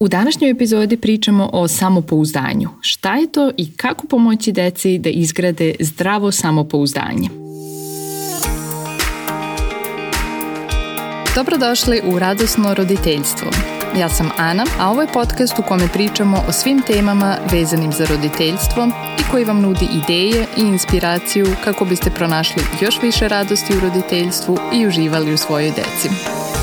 [0.00, 2.68] U današnjoj epizodi pričamo o samopouzdanju.
[2.80, 7.28] Šta je to i kako pomoći deci da izgrade zdravo samopouzdanje?
[11.34, 13.50] Dobrodošli u Radosno roditeljstvo.
[13.98, 18.06] Ja sam Ana, a ovo je podcast u kome pričamo o svim temama vezanim za
[18.06, 18.88] roditeljstvo
[19.20, 24.58] i koji vam nudi ideje i inspiraciju kako biste pronašli još više radosti u roditeljstvu
[24.74, 26.37] i uživali u svojoj deci.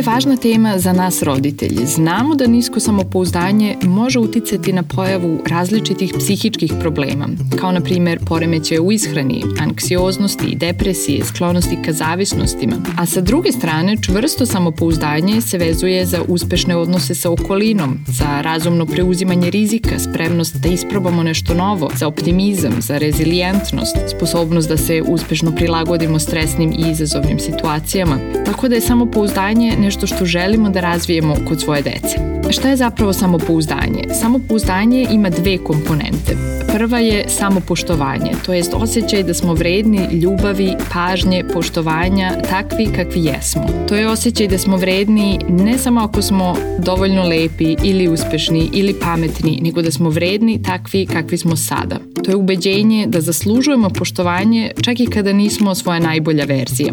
[0.00, 1.86] Je važna tema za nas roditelji.
[1.86, 7.28] Znamo da nisko samopouzdanje može uticati na pojavu različitih psihičkih problema,
[7.60, 12.76] kao na primjer poremeće u ishrani, anksioznosti, depresije, sklonosti ka zavisnostima.
[12.98, 18.86] A sa druge strane, čvrsto samopouzdanje se vezuje za uspešne odnose sa okolinom, za razumno
[18.86, 25.52] preuzimanje rizika, spremnost da isprobamo nešto novo, za optimizam, za rezilijentnost, sposobnost da se uspešno
[25.54, 28.18] prilagodimo stresnim i izazovnim situacijama.
[28.46, 32.16] Tako da je samopouzdanje nešto što želimo da razvijemo kod svoje dece.
[32.50, 34.04] Šta je zapravo samopouzdanje?
[34.20, 36.36] Samopouzdanje ima dve komponente.
[36.72, 43.66] Prva je samopoštovanje, to jest osjećaj da smo vredni ljubavi, pažnje, poštovanja, takvi kakvi jesmo.
[43.88, 48.94] To je osjećaj da smo vredni ne samo ako smo dovoljno lepi ili uspešni ili
[49.00, 51.98] pametni, nego da smo vredni takvi kakvi smo sada.
[52.24, 56.92] To je ubeđenje da zaslužujemo poštovanje čak i kada nismo svoja najbolja verzija.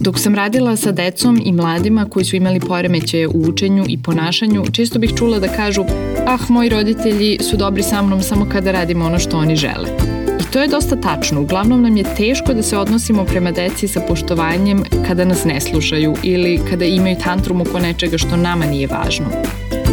[0.00, 4.64] Dok sam radila sa decom i mladima koji su imali poremeće u učenju i ponašanju,
[4.72, 5.84] često bih čula da kažu
[6.26, 9.88] ah, moji roditelji su dobri sa mnom samo kada radimo ono što oni žele.
[10.40, 11.40] I to je dosta tačno.
[11.40, 16.14] Uglavnom nam je teško da se odnosimo prema deci sa poštovanjem kada nas ne slušaju
[16.22, 19.26] ili kada imaju tantrum oko nečega što nama nije važno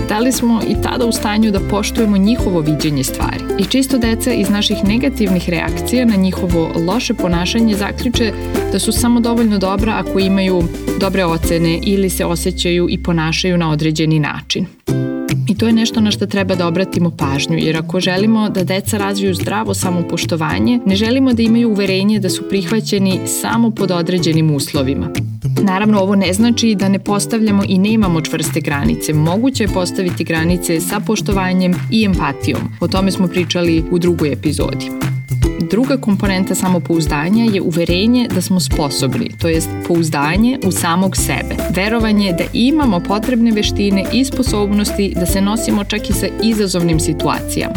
[0.09, 3.43] da li smo i tada u stanju da poštujemo njihovo viđenje stvari.
[3.59, 8.31] I čisto deca iz naših negativnih reakcija na njihovo loše ponašanje zaključe
[8.71, 10.63] da su samo dovoljno dobra ako imaju
[10.99, 14.65] dobre ocene ili se osjećaju i ponašaju na određeni način.
[15.47, 18.97] I to je nešto na što treba da obratimo pažnju, jer ako želimo da deca
[18.97, 25.09] razviju zdravo samopoštovanje, ne želimo da imaju uverenje da su prihvaćeni samo pod određenim uslovima.
[25.63, 29.13] Naravno, ovo ne znači da ne postavljamo i nemamo čvrste granice.
[29.13, 32.61] Moguće je postaviti granice sa poštovanjem i empatijom.
[32.79, 35.14] O tome smo pričali u drugoj epizodi.
[35.75, 41.55] Druga komponenta samopouzdanja je uverenje da smo sposobni, to jest pouzdanje u samog sebe.
[41.75, 47.75] Verovanje da imamo potrebne veštine i sposobnosti da se nosimo čak i sa izazovnim situacijama.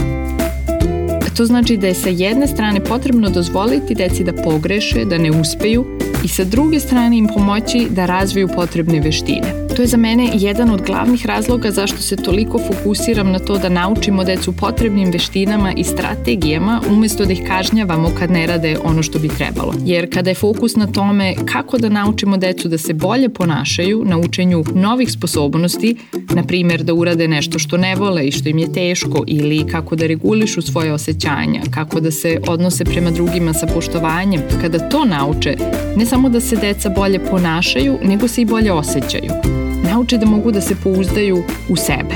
[1.37, 5.87] To znači da je sa jedne strane potrebno dozvoliti deci da pogreše, da ne uspeju,
[6.25, 9.68] i sa druge strane im pomoći da razviju potrebne veštine.
[9.79, 13.69] To je za mene jedan od glavnih razloga zašto se toliko fokusiram na to da
[13.69, 19.19] naučimo decu potrebnim veštinama i strategijama umesto da ih kažnjavamo kad ne rade ono što
[19.19, 19.75] bi trebalo.
[19.85, 24.19] Jer kada je fokus na tome kako da naučimo decu da se bolje ponašaju na
[24.19, 25.97] učenju novih sposobnosti,
[26.35, 29.97] na primjer da urade nešto što ne vole i što im je teško ili kako
[29.97, 35.57] da regulišu svoje osjećanja, kako da se odnose prema drugima sa poštovanjem, kada to nauče,
[35.97, 39.68] ne samo da se deca bolje ponašaju, nego se i bolje osjećaju
[40.09, 42.15] nauče da mogu da se pouzdaju u sebe.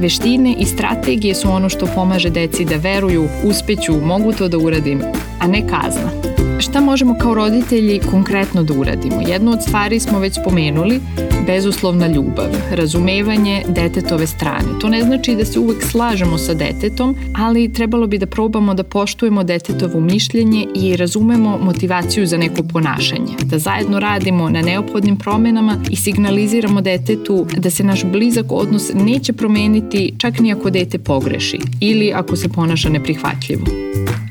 [0.00, 5.00] Veštine i strategije su ono što pomaže deci da veruju, uspeću, mogu to da uradim,
[5.38, 6.10] a ne kazna.
[6.58, 9.22] Šta možemo kao roditelji konkretno da uradimo?
[9.28, 11.00] Jednu od stvari smo već spomenuli,
[11.46, 14.68] bezuslovna ljubav, razumevanje detetove strane.
[14.80, 18.82] To ne znači da se uvek slažemo sa detetom, ali trebalo bi da probamo da
[18.82, 23.34] poštujemo detetovo mišljenje i razumemo motivaciju za neko ponašanje.
[23.44, 29.32] Da zajedno radimo na neophodnim promenama i signaliziramo detetu da se naš blizak odnos neće
[29.32, 33.66] promeniti čak ni ako dete pogreši ili ako se ponaša neprihvatljivo.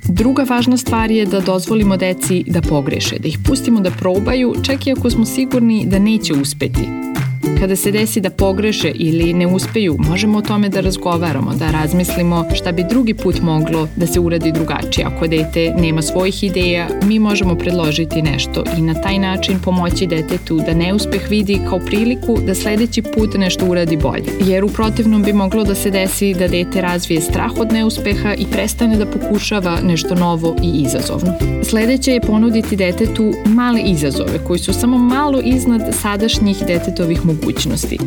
[0.08, 4.88] Druga važna stvar je da dozvolimo deci da pogreše, da ih pustimo da probaju, čak
[4.88, 7.15] i ako smo sigurni da neće uspeti.
[7.60, 12.46] Kada se desi da pogreše ili ne uspeju, možemo o tome da razgovaramo, da razmislimo
[12.54, 15.06] šta bi drugi put moglo da se uradi drugačije.
[15.06, 20.58] Ako dete nema svojih ideja, mi možemo predložiti nešto i na taj način pomoći detetu
[20.66, 24.32] da neuspeh vidi kao priliku da sledeći put nešto uradi bolje.
[24.46, 28.46] Jer u protivnom bi moglo da se desi da dete razvije strah od neuspeha i
[28.52, 31.34] prestane da pokušava nešto novo i izazovno.
[31.64, 37.98] Sledeće je ponuditi detetu male izazove koji su samo malo iznad sadašnjih detetovih mogućnosti mogućnosti.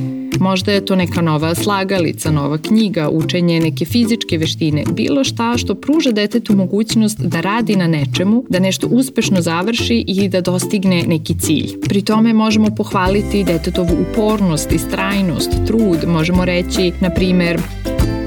[0.41, 5.75] Možda je to neka nova slagalica, nova knjiga, učenje neke fizičke veštine, bilo šta što
[5.75, 11.35] pruža detetu mogućnost da radi na nečemu, da nešto uspešno završi i da dostigne neki
[11.39, 11.81] cilj.
[11.89, 17.61] Pri tome možemo pohvaliti detetovu upornost, istrajnost, trud, možemo reći, na primer,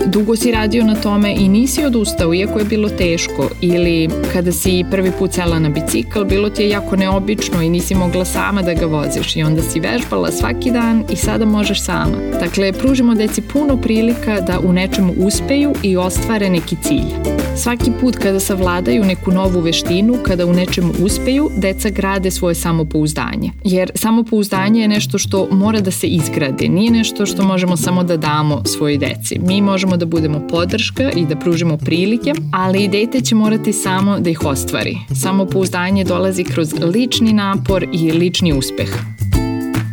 [0.07, 4.85] dugo si radio na tome i nisi odustao iako je bilo teško ili kada si
[4.91, 8.73] prvi put sela na bicikl bilo ti je jako neobično i nisi mogla sama da
[8.73, 12.17] ga voziš i onda si vežbala svaki dan i sada možeš sama.
[12.39, 17.41] Dakle, pružimo deci puno prilika da u nečemu uspeju i ostvare neki cilj.
[17.55, 23.51] Svaki put kada savladaju neku novu veštinu, kada u nečemu uspeju, deca grade svoje samopouzdanje.
[23.63, 28.17] Jer samopouzdanje je nešto što mora da se izgrade, nije nešto što možemo samo da
[28.17, 29.39] damo svojoj deci.
[29.39, 34.19] Mi možemo da budemo podrška i da pružimo prilike, ali i dete će morati samo
[34.19, 34.97] da ih ostvari.
[35.21, 38.89] Samopouzdanje dolazi kroz lični napor i lični uspeh.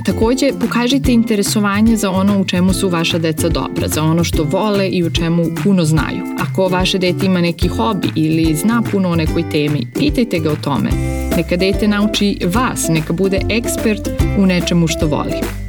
[0.04, 4.88] Takođe, pokažite interesovanje za ono u čemu su vaša deca dobra, za ono što vole
[4.88, 6.22] i u čemu puno znaju.
[6.38, 10.56] Ako vaše dete ima neki hobi ili zna puno o nekoj temi, pitajte ga o
[10.56, 10.90] tome.
[11.36, 14.08] Neka dete nauči vas, neka bude ekspert
[14.38, 15.67] u nečemu što voli.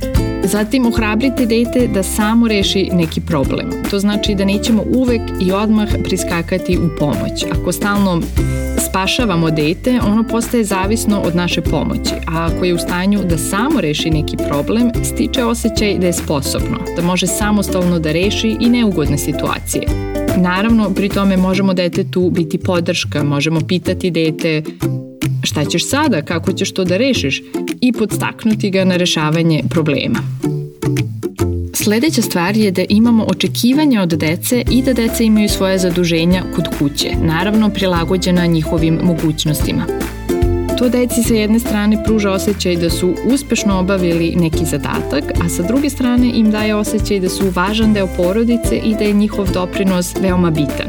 [0.51, 3.69] Zatim ohrabrite dete da samo reši neki problem.
[3.91, 7.45] To znači da nećemo uvek i odmah priskakati u pomoć.
[7.51, 8.21] Ako stalno
[8.89, 13.81] spašavamo dete, ono postaje zavisno od naše pomoći, a ako je u stanju da samo
[13.81, 19.17] reši neki problem, stiče osjećaj da je sposobno, da može samostalno da reši i neugodne
[19.17, 19.83] situacije.
[20.37, 24.63] Naravno, pri tome možemo detetu biti podrška, možemo pitati dete
[25.43, 27.41] šta ćeš sada, kako ćeš to da rešiš
[27.81, 30.19] i podstaknuti ga na rešavanje problema.
[31.73, 36.67] Sledeća stvar je da imamo očekivanja od dece i da deca imaju svoje zaduženja kod
[36.79, 39.85] kuće, naravno prilagođena njihovim mogućnostima.
[40.77, 45.63] To deci sa jedne strane pruža osjećaj da su uspešno obavili neki zadatak, a sa
[45.63, 50.15] druge strane im daje osjećaj da su važan deo porodice i da je njihov doprinos
[50.21, 50.87] veoma bitan.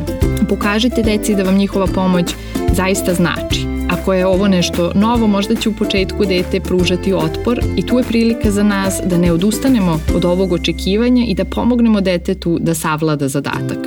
[0.49, 2.35] Pokažite deci da vam njihova pomoć
[2.73, 7.87] zaista znači Ako je ovo nešto novo, možda će u početku dete pružati otpor i
[7.87, 12.58] tu je prilika za nas da ne odustanemo od ovog očekivanja i da pomognemo detetu
[12.61, 13.79] da savlada zadatak.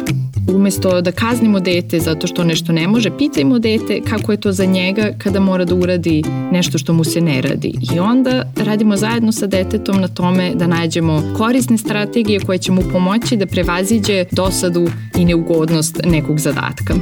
[0.56, 4.66] Umesto da kaznimo dete zato što nešto ne može, pitajmo dete kako je to za
[4.66, 7.74] njega kada mora da uradi nešto što mu se ne radi.
[7.96, 12.82] I onda radimo zajedno sa detetom na tome da nađemo korisne strategije koje će mu
[12.92, 14.88] pomoći da prevaziđe dosadu
[15.18, 16.94] i neugodnost nekog zadatka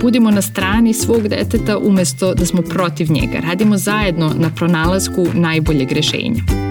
[0.00, 3.38] budimo na strani svog deteta umesto da smo protiv njega.
[3.40, 6.69] Radimo zajedno na pronalasku najboljeg rešenja.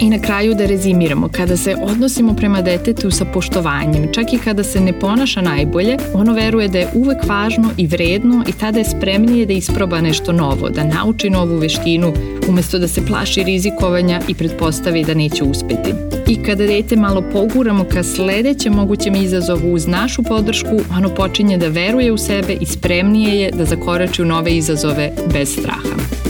[0.00, 4.64] I na kraju da rezimiramo, kada se odnosimo prema detetu sa poštovanjem, čak i kada
[4.64, 8.84] se ne ponaša najbolje, ono veruje da je uvek važno i vredno i tada je
[8.84, 12.12] spremnije da isproba nešto novo, da nauči novu veštinu,
[12.48, 15.92] umesto da se plaši rizikovanja i pretpostavi da neće uspeti.
[16.28, 21.68] I kada dete malo poguramo ka sledećem mogućem izazovu uz našu podršku, ono počinje da
[21.68, 26.29] veruje u sebe i spremnije je da zakorači u nove izazove bez straha.